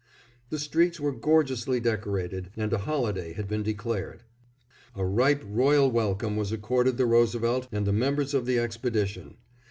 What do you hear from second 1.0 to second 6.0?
gorgeously decorated and a holiday had been declared. A ripe, royal